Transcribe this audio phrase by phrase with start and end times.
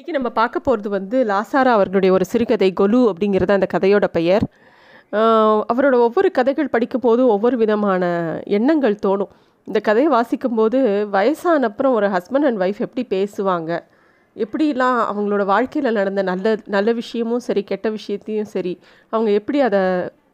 [0.00, 4.44] இன்றைக்கி நம்ம பார்க்க போகிறது வந்து லாசாரா அவர்களுடைய ஒரு சிறுகதை கொலு அப்படிங்கிறது அந்த கதையோட பெயர்.
[5.72, 8.02] அவரோட ஒவ்வொரு கதைகள் படிக்கும் போதும் ஒவ்வொரு விதமான
[8.58, 9.32] எண்ணங்கள் தோணும்.
[9.68, 10.78] இந்த கதையை வாசிக்கும்போது
[11.16, 13.70] வயசான அப்புறம் ஒரு ஹஸ்பண்ட் அண்ட் ஒய்ஃப் எப்படி பேசுவாங்க?
[14.36, 18.74] எப்படிலாம் அவங்களோட வாழ்க்கையில் நடந்த நல்ல நல்ல விஷயமும் சரி கெட்ட விஷயத்தையும் சரி
[19.12, 19.82] அவங்க எப்படி அதை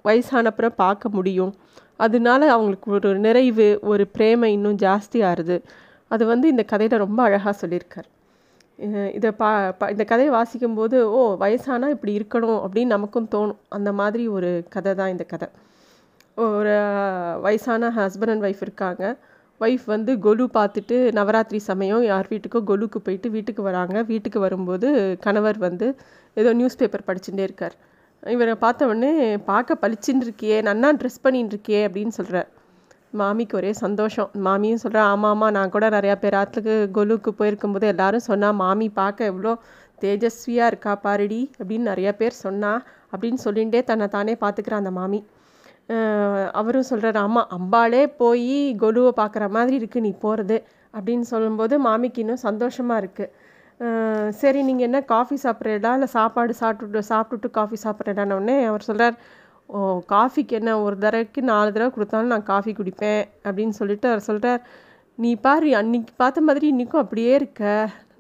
[0.09, 1.55] வயசானப்புறம் பார்க்க முடியும்?
[2.07, 5.23] அதனால அவங்களுக்கு ஒரு நிறைவு ஒரு பிரேமை இன்னும் ஜாஸ்தி
[6.11, 8.11] அது வந்து இந்த கதையில் ரொம்ப அழகாக சொல்லியிருக்கார்.
[9.15, 13.57] இதை பா ப- இந்த கதையை வாசிக்கும்போது ஓ வயசானால் இப்படி இருக்கணும் அப்படின்னு நமக்கும் தோணும்.
[13.69, 15.49] அந்த மாதிரி ஒரு கதை தான் இந்த கதை.
[16.37, 16.75] ஒரு
[17.41, 19.17] வயசான ஹஸ்பண்ட் அண்ட் ஒய்ஃப் இருக்காங்க.
[19.61, 24.03] ஒய்ஃப் வந்து கொலு பார்த்துட்டு நவராத்திரி சமயம் யார் வீட்டுக்கோ கொலுக்கு போயிட்டு வீட்டுக்கு வராங்க.
[24.03, 25.97] வீட்டுக்கு வரும்போது கணவர் வந்து
[26.35, 27.75] ஏதோ நியூஸ் பேப்பர் படிச்சுட்டே இருக்கார்.
[28.27, 32.49] இவரை பார்த்த உடனே பார்க்க பளிச்சுன்னு இருக்கியே நன்னா ட்ரெஸ் பண்ணின்னு இருக்கியே அப்படின்னு சொல்கிறார்
[33.21, 34.29] மாமிக்கு ஒரே சந்தோஷம்.
[34.47, 39.31] மாமியும் சொல்கிறா ஆமாம் ஆமாம் நான் கூட நிறையா பேர் ஆற்றுக்கு கொலுக்கு போயிருக்கும்போது எல்லாரும் சொன்னால் மாமி பார்க்க
[39.33, 39.53] எவ்வளோ
[40.03, 42.73] தேஜஸ்வியாக இருக்கா பாருடி அப்படின்னு நிறையா பேர் சொன்னா
[43.13, 45.21] அப்படின்னு சொல்லிகிட்டே தன்னை தானே பார்த்துக்கிறா அந்த மாமி.
[46.61, 50.57] அவரும் சொல்கிறார் ஆமாம் அம்பாளே போய் கொலுவை பார்க்குற மாதிரி இருக்குது நீ போகிறது
[50.95, 53.33] அப்படின்னு சொல்லும்போது மாமிக்கு இன்னும் சந்தோஷமாக இருக்குது
[54.41, 59.17] சரி நீங்கள் என்ன காஃபி சாப்பிட்றீடா இல்லை சாப்பாடு சாப்பிட்டுட்டு சாப்பிட்டுட்டு காஃபி சாப்பிட்றேடான உடனே அவர் சொல்கிறார்
[60.13, 64.63] காஃபிக்கு என்ன ஒரு தடவைக்கு நாலு தடவை கொடுத்தாலும் நான் காஃபி குடிப்பேன் அப்படின்னு சொல்லிட்டு அவர் சொல்கிறார்
[65.23, 67.63] நீ பாரு அன்னைக்கு பார்த்த மாதிரி இன்றைக்கும் அப்படியே இருக்க.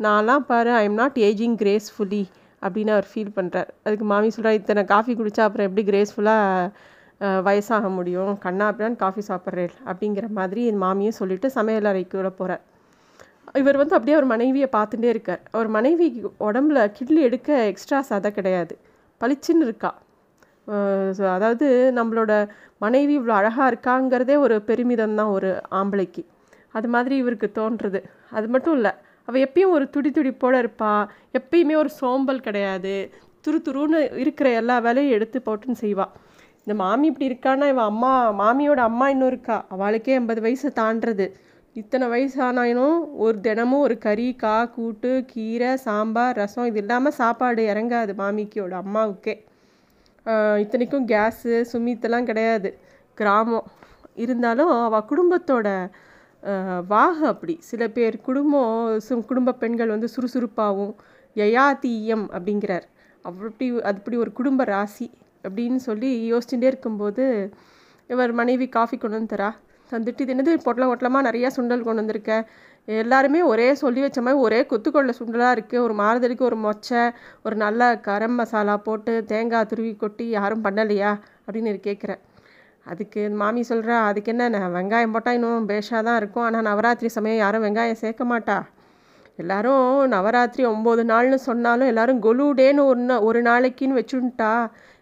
[0.07, 2.25] நான்லாம் பாரு I am not ageing gracefully
[2.63, 6.71] அப்படின்னு அவர் ஃபீல் பண்ணுறார் அதுக்கு மாமி சொல்கிறார் இத்தனை காஃபி குடித்தா அப்புறம் எப்படி கிரேஸ்ஃபுல்லாக
[7.49, 8.33] வயசாக முடியும்?
[8.45, 12.65] கண்ணா அப்படின்னா காஃபி சாப்பிட்றேன் அப்படிங்கிற மாதிரி என் மாமியும் சொல்லிட்டு சமையல் அறைக்குள்ளே போகிறார்
[13.61, 15.43] இவர் வந்து அப்படியே அவர் மனைவியை பார்த்துட்டே இருக்கார்.
[15.55, 16.07] அவர் மனைவி
[16.49, 18.75] உடம்புல கிட்லி எடுக்க எக்ஸ்ட்ரா சதை கிடையாது.
[19.21, 19.91] பளிச்சுன்னு இருக்கா.
[21.37, 21.67] அதாவது
[21.99, 22.33] நம்மளோட
[22.85, 25.51] மனைவி இவ்வளோ அழகாக இருக்காங்கிறதே ஒரு பெருமிதம் தான் ஒரு
[25.81, 26.23] ஆம்பளைக்கு.
[26.77, 28.01] அது மாதிரி இவருக்கு தோன்றுறது.
[28.37, 28.93] அது மட்டும் இல்லை
[29.29, 31.07] அவள் எப்பயும் ஒரு துடி துடிப்போட இருப்பாள்
[31.39, 32.95] எப்பயுமே ஒரு சோம்பல் கிடையாது.
[33.45, 36.13] துரு துருன்னு இருக்கிற எல்லா வேலையும் எடுத்து போட்டுன்னு செய்வாள்
[36.63, 39.57] இந்த மாமி இப்படி இருக்கான்னா இவன் அம்மா மாமியோட அம்மா இன்னும் இருக்கா?
[39.75, 41.27] அவளுக்கே எண்பது வயசு தாண்டுறது.
[41.77, 48.15] இத்தனை வயசானாயினும் ஒரு தினமும் ஒரு கறி கா கூட்டு கீரை சாம்பார் ரசம் இது இல்லாமல் சாப்பாடு இறங்காது
[48.23, 49.35] மாமிக்கியோட அம்மாவுக்கே.
[50.63, 52.71] இத்தனைக்கும் கேஸு சுமித்தெல்லாம் கிடையாது.
[53.19, 53.67] கிராமம்.
[54.25, 55.69] இருந்தாலும் அவள் குடும்பத்தோட
[56.95, 57.55] வாக அப்படி.
[57.69, 58.75] சில பேர் குடும்பம்
[59.07, 60.95] சு குடும்ப பெண்கள் வந்து சுறுசுறுப்பாகவும்
[61.37, 62.87] யயாதீயம் அப்படிங்கிறார்.
[63.25, 65.09] அப்படி அதுபடி ஒரு குடும்ப ராசி
[65.47, 67.25] அப்படின்னு சொல்லி யோசிச்சுட்டே இருக்கும்போது
[68.13, 69.51] இவர் மனைவி காஃபி கொண்டு வந்து தரா?
[69.91, 72.33] தந்துட்டு இது என்னது பொட்டலம் ஒட்டலமாக நிறையா சுண்டல் கொண்டு வந்திருக்க.
[72.89, 77.03] எல்லாருமே ஒரே சொல்லி வச்ச மாதிரி ஒரே கொத்துக்கொள்ள சுண்டலாக இருக்குது ஒரு மாறுதலுக்கு ஒரு மொச்சை
[77.43, 81.13] ஒரு நல்ல கரம் மசாலா போட்டு தேங்காய் துருவி கொட்டி யாரும் பண்ணலையா
[81.47, 82.23] அப்படின்னு கேட்குறேன்
[82.87, 86.45] அதுக்கு மாமி சொல்கிறா அதுக்கு என்ன வெங்காயம் போட்டால் இன்னும் பேஷாக தான் இருக்கும்.
[86.49, 88.59] ஆனால் நவராத்திரி சமயம் யாரும் வெங்காயம் சேர்க்க மாட்டா.
[89.39, 94.53] எல்லாரும் நவராத்திரி ஒம்பது நாள்னு சொன்னாலும் எல்லாரும் கொலுடேன்னு ஒரு ஒரு நாளைக்குன்னு வச்சுட்டா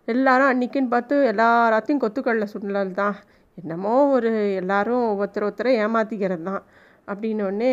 [0.09, 3.17] எல்லாரும் அன்னைக்குன்னு பார்த்து எல்லாராத்தையும் கொத்துக்கடலை சுண்டல் தான்
[3.59, 4.31] என்னமோ ஒரு
[4.63, 6.63] எல்லாரும் ஒவ்வொருத்தர் ஒருத்தரை ஏமாத்திக்கிறது தான்
[7.09, 7.73] அப்படின்னோடனே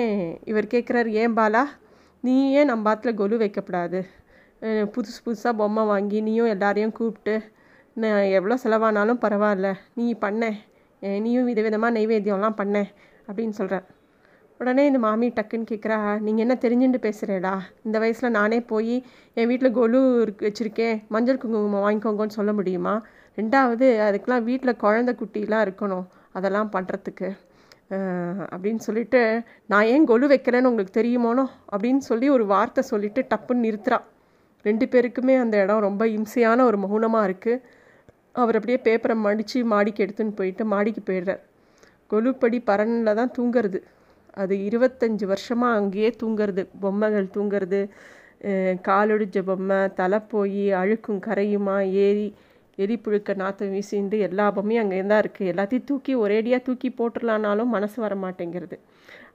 [0.52, 1.64] இவர் கேட்குறாரு ஏன் பாலா?
[2.24, 4.00] நீ ஏன் நம்ம பாத்தில் கொலு வைக்கப்படாது.
[4.96, 7.36] புதுசு புதுசாக பொம்மை வாங்கி நீயும் எல்லாரையும் கூப்பிட்டு
[8.02, 9.70] நான் எவ்வளோ செலவானாலும் பரவாயில்ல.
[10.00, 10.52] நீ பண்ண.
[11.26, 12.78] நீயும் விதவிதமாக நைவேத்தியம்லாம் பண்ண
[13.28, 13.88] அப்படின்னு சொல்கிறேன்
[14.60, 17.54] உடனே இந்த மாமி டக்குன்னு கேட்குறா நீங்கள் என்ன தெரிஞ்சுட்டு பேசுகிறேடா
[17.86, 18.96] இந்த வயசில் நானே போய்
[19.38, 22.94] என் வீட்டில் கொலு இருக்கு வச்சுருக்கேன் மஞ்சள் குங்குமம் வாங்கிக்கோங்கன்னு சொல்ல முடியுமா?
[23.38, 26.06] ரெண்டாவது அதுக்கெலாம் வீட்டில் குழந்தை குட்டிலாம் இருக்கணும்
[26.38, 27.30] அதெல்லாம் பண்ணுறதுக்கு
[28.54, 29.22] அப்படின்னு சொல்லிட்டு
[29.72, 31.46] நான் ஏன் கொலு வைக்கிறேன்னு உங்களுக்கு தெரியுமோனோ?
[31.74, 34.00] அப்படின்னு சொல்லி ஒரு வார்த்தை சொல்லிட்டு டப்புன்னு நிறுத்துறா.
[34.66, 37.64] ரெண்டு பேருக்குமே அந்த இடம் ரொம்ப இம்சையான ஒரு மௌனமாக இருக்குது
[38.42, 41.42] அவர் அப்படியே பேப்பரை மடித்து மாடிக்கு எடுத்துன்னு போயிட்டு மாடிக்கு போயிடுறார்.
[42.12, 43.80] கொலுப்படி பரனில் தான் தூங்குறது.
[44.42, 46.64] அது இருபத்தஞ்சி வருஷமாக அங்கேயே தூங்குறது.
[46.84, 47.82] பொம்மைகள் தூங்குறது
[48.88, 51.76] காலொடிஞ்ச பொம்மை தலை போய் அழுக்கும் கரையுமா
[52.06, 52.28] ஏறி
[52.84, 57.98] எலி புழுக்க நாற்றம் வீசிண்டு எல்லா பொம்மையும் அங்கே தான் இருக்குது எல்லாத்தையும் தூக்கி ஒரேடியாக தூக்கி போட்டுடலானாலும் மனசு
[58.06, 58.78] வர மாட்டேங்கிறது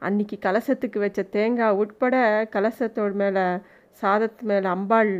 [0.07, 2.17] அன்னைக்கு கலசத்துக்கு வச்ச தேங்காய் உட்பட
[2.55, 3.45] கலசத்தோட மேலே
[4.03, 5.13] சாதத்து மேலே அம்பாள்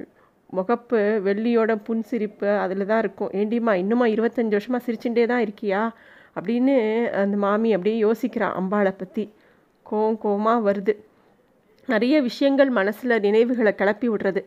[0.57, 3.31] முகப்பு வெள்ளியோட புன்சிரிப்பு அதில் தான் இருக்கும்.
[3.41, 5.81] ஏண்டிம்மா இன்னுமா இருபத்தஞ்சி வருஷமாக சிரிச்சுட்டே தான் இருக்கியா?
[6.39, 6.75] அப்படின்னு
[7.23, 9.25] அந்த மாமி அப்படியே யோசிக்கிறான் அம்பாளை பற்றி
[9.87, 10.95] கோவம் கோவமாக வருது.
[11.89, 14.43] நிறைய விஷயங்கள் மனசில் நினைவுகளை கிளப்பி விடுறது.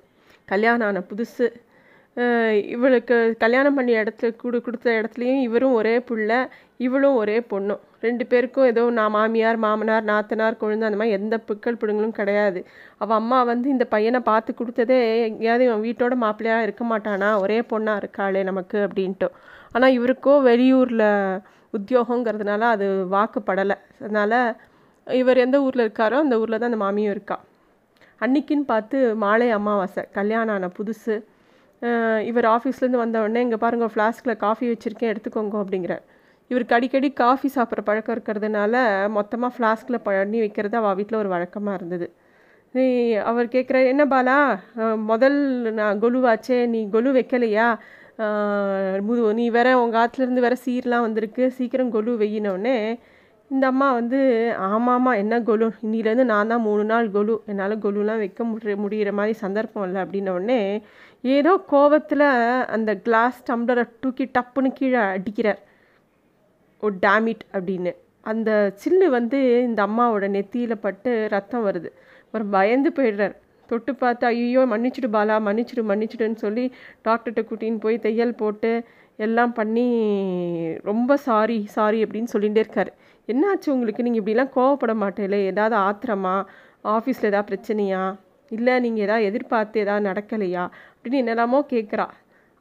[0.52, 1.46] கல்யாணம் ஆன புதுசு
[2.74, 6.32] இவளுக்கு கல்யாணம் பண்ணி இடத்துல கொடு கொடுத்த இடத்துலையும் இவரும் ஒரே புள்ள
[6.86, 11.80] இவளும் ஒரே பொண்ணும் ரெண்டு பேருக்கும் ஏதோ நான் மாமியார் மாமனார் நாத்தனார் கொழுந்து அந்த மாதிரி எந்த புக்கள்
[11.82, 12.60] பிடுங்களும் கிடையாது.
[13.04, 17.30] அவள் அம்மா வந்து இந்த பையனை பார்த்து கொடுத்ததே எங்கேயாவது இவன் வீட்டோட மாப்பிள்ளையாக இருக்க மாட்டானா?
[17.44, 19.30] ஒரே பொண்ணாக இருக்காளே நமக்கு அப்படின்ட்டு.
[19.76, 21.08] ஆனால் இவருக்கோ வெளியூரில்
[21.74, 22.86] உத்தியோகங்கிறதுனால அது
[23.16, 23.78] வாக்குப்படலை.
[24.04, 24.40] அதனால்
[25.08, 27.38] இவர் எந்த ஊரில் இருக்காரோ அந்த ஊரில் தான் அந்த மாமியும் இருக்கா.
[28.26, 31.16] அன்னைக்குன்னு பார்த்து மாலை அமாவாசை கல்யாணம் ஆன புதுசு.
[32.26, 36.02] இவர் ஆஃபீஸ்லேருந்து வந்தவுடனே இங்கே பாருங்க ஃப்ளாஸ்கில் காஃபி வச்சுருக்கேன் எடுத்துக்கோங்க அப்படிங்கிறார்.
[36.48, 38.76] இவருக்கு அடிக்கடி காஃபி சாப்பிட்ற பழக்கம் இருக்கிறதுனால
[39.10, 42.14] மொத்தமாக ஃப்ளாஸ்கில் பண்ணி வைக்கிறது அவள் வீட்டில் ஒரு வழக்கமாக இருந்தது.
[42.74, 44.60] நீ- அவர் கேட்குற என்ன பாலா
[44.98, 45.36] முதல்
[45.74, 47.78] நான் கொலுவாச்சே நீ கொலு வைக்கலையா?
[49.02, 53.00] முது நீ வேற உங்கள் ஆற்றுலேருந்து வேற சீர்லாம் வந்திருக்கு சீக்கிரம் கொலு வெயினோடனே
[53.52, 54.20] இந்த அம்மா வந்து
[54.70, 55.68] ஆமாம்மா என்ன கொலு?
[55.86, 57.36] இன்னிலேருந்து நான் தான் மூணு நாள் கொலு.
[57.52, 60.00] என்னால் கொலுலாம் வைக்க முடிய முடிகிற மாதிரி சந்தர்ப்பம் இல்லை.
[60.04, 60.60] அப்படின்ன உடனே
[61.24, 62.28] ஏதோ கோவத்தில்
[62.76, 65.62] அந்த கிளாஸ் டம்ளரை தூக்கி டப்புன்னு கீழே அடிக்கிறார்.
[66.84, 67.94] ஓ டேமிட் அப்படின்னு.
[68.32, 68.50] அந்த
[68.84, 71.90] சில்லு வந்து இந்த அம்மாவோட நெத்தியில் பட்டு ரத்தம் வருது.
[72.34, 73.36] ஒரு பயந்து போயிடுறார்.
[73.70, 76.64] தொட்டு பார்த்து ஐயோ மன்னிச்சிடு பாலா மன்னிச்சிடு மன்னிச்சிடுன்னு சொல்லி
[77.08, 78.72] டாக்டர்கிட்ட கூட்டின்னு போய் தையல் போட்டு
[79.26, 79.88] எல்லாம் பண்ணி
[80.84, 82.92] ரொம்ப சாரி சாரி அப்படின்னு சொல்லிகிட்டே இருக்காரு.
[83.28, 84.06] என்னாச்சு உங்களுக்கு?
[84.06, 85.40] நீங்கள் இப்படிலாம் கோவப்பட மாட்டேலே.
[85.52, 86.36] ஏதாவது ஆத்திரமா?
[86.84, 88.04] ஆஃபீஸில் ஏதாவது பிரச்சனையா?
[88.52, 90.64] இல்லை நீங்கள் ஏதாவது எதிர்பார்த்து ஏதாவது நடக்கலையா?
[90.96, 92.08] அப்படின்னு என்னெல்லாமோ கேட்குறா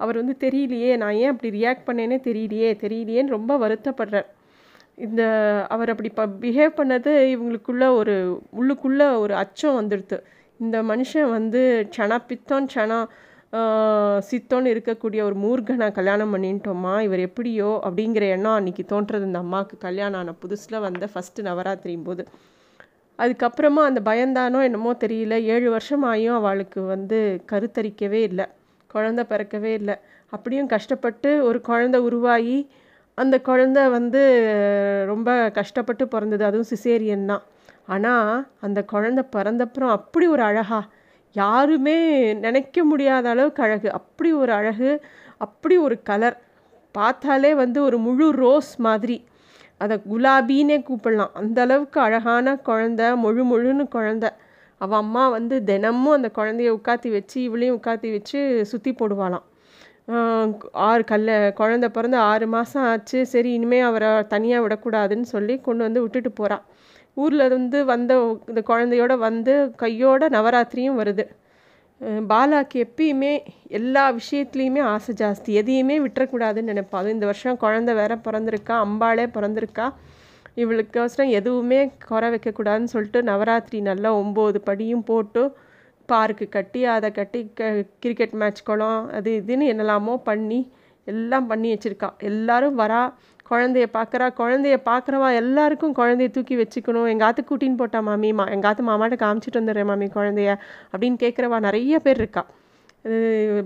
[0.00, 4.28] அவர் வந்து தெரியலையே நான் ஏன் அப்படி ரியாக்ட் பண்ணேனே தெரியலையே தெரியலையேன்னு ரொம்ப வருத்தப்படுறார்.
[5.06, 5.22] இந்த
[5.68, 8.14] அவர் அப்படி ப பிஹேவ் பண்ணது இவங்களுக்குள்ள ஒரு
[8.58, 10.18] உள்ளுக்குள்ளே ஒரு அச்சம் வந்துடுது.
[10.60, 11.62] இந்த மனுஷன் வந்து
[11.96, 12.98] சனா பித்தம் சனா
[14.28, 19.24] சித்தோன்னு இருக்கக்கூடிய ஒரு மூர்கனை கல்யாணம் பண்ணிட்டோமா இவர் எப்படியோ அப்படிங்கிற எண்ணம் அன்றைக்கி தோன்றது.
[19.28, 22.24] இந்த அம்மாவுக்கு கல்யாணம் ஆன புதுசில் வந்த ஃபஸ்ட்டு நவராத்திரியும் போது.
[23.18, 25.36] அதுக்கப்புறமா அந்த பயந்தானோ என்னமோ தெரியல.
[25.54, 27.18] ஏழு வருஷம் ஆகியும் அவளுக்கு வந்து
[27.52, 28.46] கருத்தரிக்கவே இல்லை.
[28.90, 29.96] குழந்த பிறக்கவே இல்லை.
[30.32, 32.58] அப்படியும் கஷ்டப்பட்டு ஒரு குழந்தை உருவாகி
[33.18, 34.20] அந்த குழந்தை வந்து
[35.12, 36.42] ரொம்ப கஷ்டப்பட்டு பிறந்தது.
[36.48, 37.44] அதுவும் சிசேரியன் தான்.
[37.94, 38.30] ஆனால்
[38.66, 40.80] அந்த குழந்தை பிறந்தப்புறம் அப்படி ஒரு அழகா
[41.40, 41.96] யாருமே
[42.44, 43.88] நினைக்க முடியாத அளவுக்கு அழகு.
[43.98, 44.90] அப்படி ஒரு அழகு
[45.46, 46.36] அப்படி ஒரு கலர்
[46.94, 49.16] பார்த்தாலே வந்து ஒரு முழு ரோஸ் மாதிரி.
[49.80, 51.34] அதை குலாபின்னே கூப்பிடலாம்.
[51.40, 54.26] அந்த அளவுக்கு அழகான குழந்த முழு முழுன்னு குழந்த.
[54.80, 58.40] அவள் அம்மா வந்து தினமும் அந்த குழந்தைய உட்காத்தி வச்சு இவளையும் உட்காத்தி வச்சு
[58.70, 59.46] சுற்றி போடுவாளாம்.
[60.88, 61.30] ஆறு கல்ல
[61.60, 63.18] குழந்த பிறந்து ஆறு மாதம் ஆச்சு.
[63.32, 66.64] சரி இனிமேல் அவரை தனியாக விடக்கூடாதுன்னு சொல்லி கொண்டு வந்து விட்டுட்டு போகிறான்
[67.22, 68.12] ஊரில் இருந்து வந்த
[68.50, 71.24] இந்த குழந்தையோட வந்து கையோட நவராத்திரியும் வருது.
[72.30, 73.32] பாலாக்கு எப்பயுமே
[73.78, 75.50] எல்லா விஷயத்துலேயுமே ஆசை ஜாஸ்தி.
[75.60, 76.96] எதையுமே விட்டுறக்கூடாதுன்னு நினைப்பா.
[77.00, 79.86] அதுவும் இந்த வருஷம் குழந்தை வேற பிறந்திருக்கா அம்பாளே பிறந்திருக்கா
[80.62, 85.42] இவளுக்கோசரம் எதுவுமே குறை வைக்கக்கூடாதுன்னு சொல்லிட்டு நவராத்திரி நல்லா ஒம்பது படியும் போட்டு
[86.08, 87.62] பார்க்கு கட்டி அதை கட்டி க
[88.02, 90.60] கிரிக்கெட் மேட்ச் குளம் அது இதுன்னு என்னெல்லாமோ பண்ணி
[91.12, 92.08] எல்லாம் பண்ணி வச்சுருக்கா.
[92.30, 93.00] எல்லாரும் வரா
[93.50, 97.08] குழந்தைய பார்க்குறா குழந்தைய பார்க்குறவா எல்லாருக்கும் குழந்தைய தூக்கி வச்சுக்கணும்.
[97.12, 100.50] எங்கள் ஆத்து கூட்டின்னு போட்டா மாமி மா எங்கள் ஆத்து மாமாட்ட காமிச்சிட்டு வந்துடுறேன் மாமி குழந்தைய
[100.92, 102.44] அப்படின்னு கேட்குறவா நிறைய பேர் இருக்கா.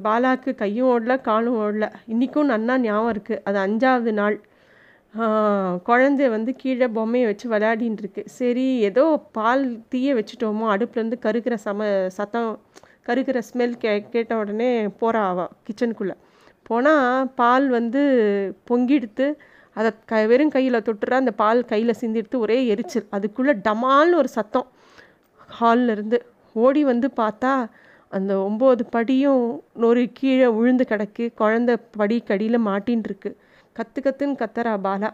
[0.07, 1.87] பாலாக்கு கையும் ஓடல காலும் ஓடல.
[2.13, 4.37] இன்றைக்கும் நன்னா ஞாபகம் இருக்குது அது அஞ்சாவது நாள்.
[5.89, 8.23] குழந்தை வந்து கீழே பொம்மையை வச்சு விளையாடின்னு இருக்கு.
[8.39, 9.05] சரி ஏதோ
[9.39, 12.51] பால் தீய வச்சுட்டோமோ அடுப்புலேருந்து கருக்கிற சம சத்தம்
[13.09, 16.17] கருக்கிற ஸ்மெல் கே கேட்ட உடனே போகிறா அவள் கிச்சனுக்குள்ளே
[16.69, 18.03] போனால் பால் வந்து
[18.71, 19.27] பொங்கிடுத்து
[19.77, 23.07] அதை க வெறும் கையில் தொட்டுறா அந்த பால் கையில் சிந்திடுத்து ஒரே எரிச்சல்.
[23.17, 24.67] அதுக்குள்ளே டமால்னு ஒரு சத்தம்.
[25.59, 26.19] ஹால்ல இருந்து
[26.57, 27.53] ஓடி வந்து பார்த்தா
[28.13, 29.45] அந்த ஒம்பது படியும்
[29.83, 31.25] நொறு கீழே விழுந்து கிடக்கு.
[31.41, 33.31] குழந்த படி கடியில் மாட்டின்னு இருக்கு
[33.77, 35.11] கத்துன்னு கத்துறா பாலா.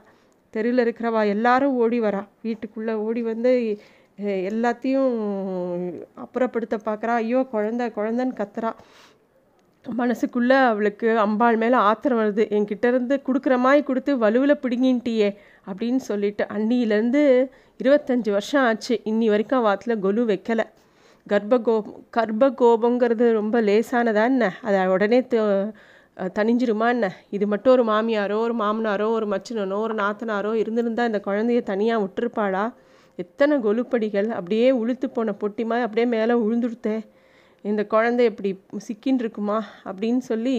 [0.55, 2.23] தெருவில் இருக்கிறவா எல்லாரும் ஓடி வரா.
[2.47, 3.53] வீட்டுக்குள்ளே ஓடி வந்து
[4.51, 5.11] எல்லாத்தையும்
[6.25, 8.71] அப்புறப்படுத்த பார்க்குறா ஐயோ குழந்த குழந்தன்னு கத்துறா.
[9.85, 12.45] மனசுக்குள்ளே அவளுக்கு அம்பாள் மேலே ஆத்திரம் வருது.
[12.57, 15.29] என்கிட்ட இருந்து கொடுக்குற மாதிரி கொடுத்து வலுவில் பிடுங்கின்ட்டியே
[15.71, 17.23] அப்படின்னு சொல்லிட்டு அன்னியிலேருந்து
[17.83, 18.95] இருபத்தஞ்சி வருஷம் ஆச்சு.
[19.11, 20.67] இன்னி வரைக்கும் வாத்தில் கொலு வைக்கலை.
[21.27, 24.45] கர்ப்பகோபம் கர்ப்பகோபங்கிறது ரொம்ப லேசானதா என்ன?
[24.67, 25.19] அதை உடனே
[26.39, 27.07] தனிஞ்சிருமா என்ன?
[27.37, 32.65] இது மட்டும் ஒரு மாமியாரோ ஒரு மாமனாரோ ஒரு மச்சினனோ ஒரு நாத்தனாரோ இருந்திருந்தால் இந்த குழந்தைய தனியாக விட்டுருப்பாளா?
[33.19, 34.29] எத்தனை கொலுப்படிகள்.
[34.39, 36.97] அப்படியே உளுத்து போன பொட்டி மாதிரி அப்படியே மேலே விழுந்துடுத்தே
[37.65, 38.51] இந்த குழந்தை இப்படி
[38.89, 40.57] சிக்கின்னு இருக்குமா அப்படின்னு சொல்லி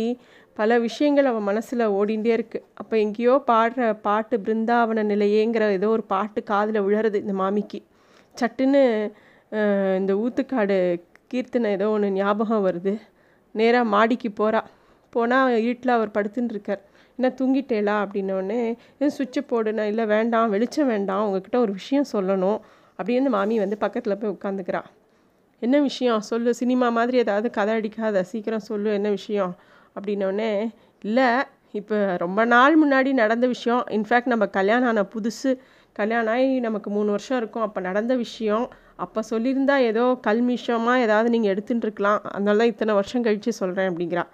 [0.57, 6.39] பல விஷயங்கள் அவன் மனசில் ஓடிண்டே இருக்குது அப்போ எங்கேயோ பாடுற பாட்டு பிருந்தாவன நிலையேங்கிற ஏதோ ஒரு பாட்டு
[6.43, 7.79] காதில் விழறது இந்த மாமிக்கு.
[8.35, 8.81] சட்டுன்னு
[9.99, 10.77] இந்த ஊத்துக்காடு
[11.31, 12.93] கீர்த்தனை ஏதோ ஒன்று ஞாபகம் வருது.
[13.55, 14.61] நேராக மாடிக்கு போகிறா
[15.13, 16.83] போனால் இருட்டில் அவர் படுத்துன்னு இருக்கார்
[17.19, 18.61] என்ன தூங்கிட்டேலா அப்படின்னோடனே
[18.99, 20.51] இது சுவிட்சை போடுனா இல்லை வேண்டாம்.
[20.55, 21.25] வெளிச்சம் வேண்டாம்.
[21.27, 22.59] உங்ககிட்ட ஒரு விஷயம் சொல்லணும்.
[22.99, 24.89] அப்படின்னு மாமி வந்து பக்கத்தில் போய் உட்காந்துக்கிறாள்
[25.61, 26.21] என்ன விஷயம்?
[26.21, 26.53] சொல்லு.
[26.53, 28.93] சினிமா மாதிரி ஏதாவது கதை அடிக்காத சீக்கிரம் சொல்லு.
[28.93, 29.55] என்ன விஷயம்?
[29.95, 30.51] அப்படின்னோடனே
[31.01, 31.27] இல்லை.
[31.71, 33.83] இப்போ ரொம்ப நாள் முன்னாடி நடந்த விஷயம்.
[33.89, 35.51] இன்ஃபேக்ட் நம்ம கல்யாணம் ஆன புதுசு.
[35.93, 37.63] கல்யாணம் ஆகி நமக்கு மூணு வருஷம் இருக்கும்.
[37.63, 38.69] அப்போ நடந்த விஷயம்.
[38.95, 44.25] அப்போ சொல்லியிருந்தா ஏதோ கல்மிஷமாக ஏதாவது நீங்கள் எடுத்துட்டுருக்கலாம் அதனால தான் இத்தனை வருஷம் கழித்து சொல்கிறேன் அப்படிங்கிறா.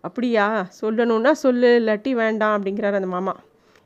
[0.00, 0.66] அப்படியா?
[0.80, 1.80] சொல்லணும்னா சொல்லு.
[1.82, 3.34] இல்லாட்டி வேண்டாம் அப்படிங்கிறார் அந்த மாமா.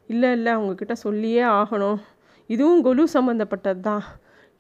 [0.07, 0.53] இல்லை இல்லை.
[0.55, 1.99] அவங்கக்கிட்ட சொல்லியே ஆகணும்.
[2.47, 4.03] இதுவும் கொலு சம்மந்தப்பட்டது தான்.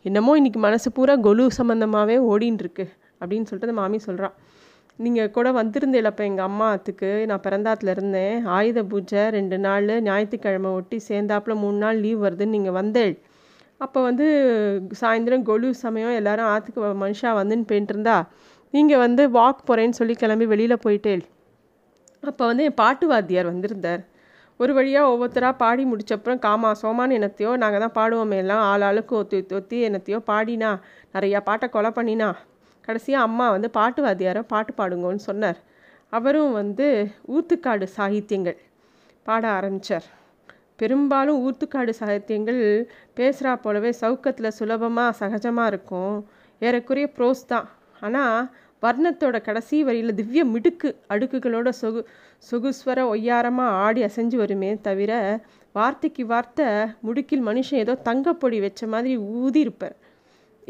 [0.09, 2.85] என்னமோ இன்றைக்கி மனசு பூரா கொலு சம்மந்தமாகவே ஓடின்னு இருக்கு
[3.21, 4.35] அப்படின்னு சொல்லிட்டு அந்த மாமி சொல்கிறான்
[4.99, 10.99] நீங்கள் கூட வந்திருந்தேன் அப்போ எங்கள் அம்மாத்துக்கு நான் பிறந்தாத்துல இருந்தேன் ஆயுத பூஜை ரெண்டு நாள் ஞாயிற்றுக்கிழமை ஒட்டி
[11.09, 13.15] சேர்ந்தாப்புல மூணு நாள் லீவ் வருதுன்னு நீங்கள் வந்தேள்.
[13.81, 14.27] அப்போ வந்து
[15.01, 18.17] சாயந்தரம் கொலு சமயம் எல்லாரும் ஆற்றுக்கு மனுஷா வந்துன்னு போயிட்டுருந்தா
[18.75, 21.25] நீங்கள் வந்து வாக் போகிறேன்னு சொல்லி கிளம்பி வெளியில் போயிட்டேள்.
[22.23, 24.03] அப்போ வந்து என் பாட்டு வாத்தியார் வந்திருந்தார்.
[24.61, 29.39] ஒரு வழியாக ஒவ்வொருத்தராக பாடி முடிச்சப்புறம் காமா சோமான்னு என்னத்தையோ நாங்கள் தான் பாடுவோமே எல்லாம் ஆள் ஆளுக்கு ஒத்தி
[29.59, 30.71] ஒத்தி என்னத்தையோ பாடினா
[31.15, 32.29] நிறையா பாட்டை கொலை பண்ணினா
[32.89, 35.59] கடைசியாக அம்மா வந்து பாட்டு வாத்தியாரை பாட்டு பாடுங்கன்னு சொன்னார்.
[36.17, 36.87] அவரும் வந்து
[37.35, 38.59] ஊத்துக்காடு சாகித்யங்கள்
[39.27, 40.07] பாட ஆரம்பித்தார்
[40.81, 42.61] பெரும்பாலும் ஊத்துக்காடு சாகித்யங்கள்
[43.19, 46.15] பேசுகிறா போலவே சவுக்கத்தில் சுலபமாக சகஜமாக இருக்கும்.
[46.61, 47.67] ஏறக்குறைய ப்ரோஸ் தான்.
[48.07, 48.39] ஆனால்
[48.83, 52.01] வர்ணத்தோட கடைசி வரியில் திவ்ய மிடுக்கு அடுக்குகளோட சொகு
[52.49, 55.13] சொகுஸ்வர ஒய்யாரமாக ஆடி அசைஞ்சு வருமே தவிர
[55.79, 56.67] வார்த்தைக்கு வார்த்தை
[57.07, 59.97] முடுக்கில் மனுஷன் ஏதோ தங்கப்பொடி வச்ச மாதிரி ஊதி இருப்பார்.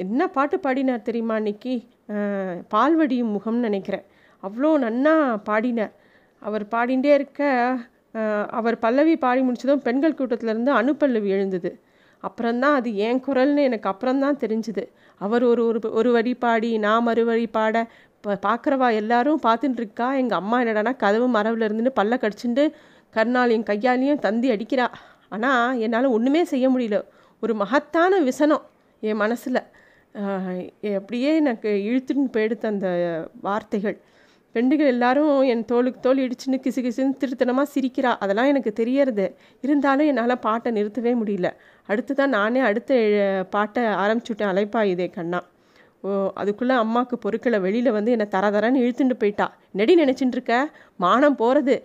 [0.04, 1.74] என்ன பாட்டு பாடினார் தெரியுமா அன்னைக்கு?
[2.74, 4.04] பால்வடியும் முகம்னு நினைக்கிறேன்.
[4.42, 5.14] அவ்வளோ நன்னா
[5.50, 5.94] பாடினார்.
[6.42, 7.42] அவர் பாடிண்டே இருக்க
[8.58, 11.70] அவர் பல்லவி பாடி முடிச்சதும் பெண்கள் கூட்டத்திலேருந்து அணுப்பல்லவி எழுந்தது.
[12.24, 14.84] அப்புறம்தான் அது ஏன் குரல்னு எனக்கு அப்புறம்தான் தெரிஞ்சுது.
[15.20, 17.76] அவர் ஒரு ஒரு ஒரு வரி பாடி நான் மறுவழி பாட
[18.16, 22.64] இப்போ பார்க்குறவா எல்லாரும் பார்த்துட்டு இருக்கா எங்கள் அம்மா என்னடானா கதவு மரவில் இருந்துட்டு பல்ல கடிச்சுட்டு
[23.14, 24.86] கருணாலையும் கையாலையும் தந்தி அடிக்கிறா.
[25.34, 26.98] ஆனால் என்னால் ஒன்றுமே செய்ய முடியல.
[27.42, 28.64] ஒரு மகத்தான விசனம்
[29.02, 29.60] என் மனசில்.
[30.98, 32.88] அப்படியே எனக்கு இழுத்துன்னு போயிடுத்து அந்த
[33.46, 33.96] வார்த்தைகள்.
[34.56, 38.12] பெண்டுகள் எல்லாரும் என் தோளுக்கு தோல் இடிச்சுன்னு கிசு கிசுன்னு திருத்தனமாக சிரிக்கிறா.
[38.24, 39.26] அதெல்லாம் எனக்கு தெரியறது.
[39.66, 41.48] இருந்தாலும் என்னால் பாட்டை நிறுத்தவே முடியல.
[41.88, 42.92] அடுத்து தான் நானே அடுத்த
[43.54, 45.40] பாட்டை ஆரம்பிச்சுட்டேன் அலைப்பாயுதே கண்ணா.
[46.06, 46.10] ஓ
[46.40, 49.46] அதுக்குள்ளே அம்மாவுக்கு பொருட்களை வெளியில் வந்து என்னை தர தரன்னு இழுத்துட்டு போயிட்டா.
[49.78, 50.54] நெடி நினச்சிட்டு இருக்க?
[51.04, 51.76] மானம் போகிறது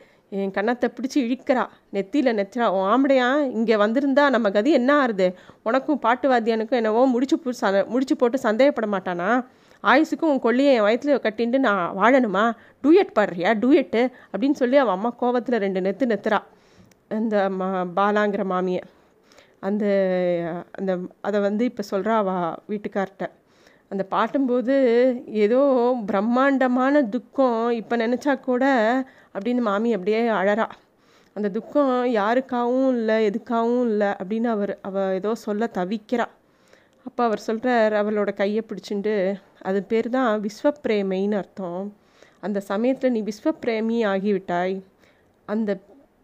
[0.42, 1.64] என் கண்ணத்தை பிடிச்சி இழுக்கிறா.
[1.96, 3.30] நெத்தியில் நெத்திரா உன் ஆம்படையா?
[3.58, 5.28] இங்கே வந்திருந்தா நம்ம கதி என்ன ஆறுது?
[5.70, 7.38] உனக்கும் பாட்டு வாத்தியானுக்கும் என்னவோ முடிச்சு
[7.94, 9.30] முடிச்சு போட்டு சந்தேகப்பட மாட்டானா?
[9.84, 12.44] ஆயுசுக்கும் உன் கொள்ளையை என் வயிற்றில் கட்டின்ட்டு நான் வாழணுமா?
[12.84, 13.52] டூயட் பாடுறியா?
[13.64, 14.12] டூயட்டு?
[14.34, 16.40] அப்படின்னு சொல்லி அவள் அம்மா கோவத்தில் ரெண்டு நெத்து நெத்துறா.
[17.10, 18.82] அந்த மா பாலாங்கிற மாமியை.
[19.60, 19.86] அந்த
[20.72, 22.32] அந்த அதை வந்து இப்போ சொல்கிறா அவ
[22.70, 23.26] வீட்டுக்கார்ட்ட.
[23.90, 24.76] அந்த பாட்டும்போது
[25.26, 25.62] ஏதோ
[26.06, 28.66] பிரம்மாண்டமான துக்கம் இப்போ நினச்சா கூட
[29.34, 30.68] அப்படின்னு மாமி அப்படியே அழறா.
[31.34, 36.26] அந்த துக்கம் யாருக்காகவும் இல்லை எதுக்காகவும் இல்லை அப்படின்னு அவர் அவள் ஏதோ சொல்ல தவிக்கிறா.
[37.08, 39.16] அப்போ அவர் சொல்கிறார் அவளோட கையை பிடிச்சிட்டு
[39.70, 41.84] அது பேர் தான் விஸ்வப்பிரேமைன்னு அர்த்தம்.
[42.46, 44.76] அந்த சமயத்தில் நீ விஸ்வப்பிரேமி ஆகிவிட்டாய்.
[45.50, 45.72] அந்த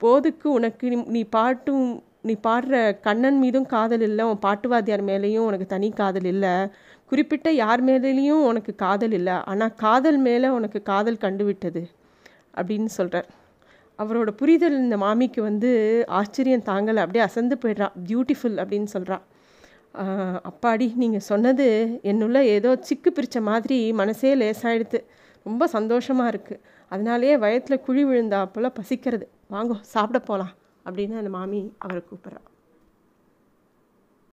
[0.03, 1.87] போதுக்கு உனக்கு நீ பாட்டும்
[2.27, 6.53] நீ பாடுற கண்ணன் மீதும் காதல் இல்லை உன் பாட்டுவாத்தியார் மேலேயும் உனக்கு தனி காதல் இல்லை.
[7.11, 9.35] குறிப்பிட்ட யார் மேலேயும் உனக்கு காதல் இல்லை.
[9.51, 11.83] ஆனால் காதல் மேலே உனக்கு காதல் கண்டுவிட்டது
[12.59, 13.29] அப்படின்னு சொல்கிறார்
[13.99, 15.69] அவரோட புரிதல் இந்த மாமிக்கு வந்து
[16.19, 17.01] ஆச்சரியம் தாங்கலை.
[17.03, 19.23] அப்படியே அசந்து போயிடுறான் பியூட்டிஃபுல் அப்படின்னு சொல்கிறான்
[20.49, 21.67] அப்பாடி நீங்கள் சொன்னது
[22.11, 24.99] என்னுள்ள ஏதோ சிக்கு பிரித்த மாதிரி மனசே லேசாயிடுது
[25.45, 26.61] ரொம்ப சந்தோஷமாக இருக்குது
[26.91, 29.25] அதனாலேயே வயத்தில் குழி விழுந்தா போல் பசிக்கிறது.
[29.53, 30.53] வாங்கோ சாப்பிட போகலாம்
[30.85, 32.41] அப்படின்னு அந்த மாமி அவரை கூப்பிட்றா.